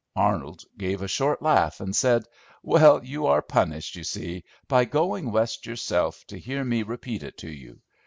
Arnold 0.15 0.63
gave 0.79 1.03
a 1.03 1.07
short 1.07 1.43
laugh, 1.43 1.79
and 1.79 1.95
said, 1.95 2.23
"Well, 2.63 3.05
you 3.05 3.27
are 3.27 3.43
punished, 3.43 3.95
you 3.95 4.03
see, 4.03 4.45
by 4.67 4.85
going 4.85 5.31
West 5.31 5.67
yourself 5.67 6.25
to 6.29 6.39
hear 6.39 6.63
me 6.63 6.81
repeat 6.81 7.21
it 7.21 7.37
to 7.37 7.51
you. 7.51 7.81